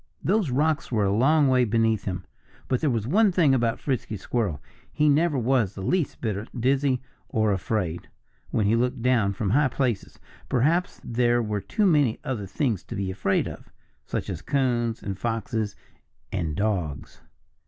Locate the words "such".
14.03-14.27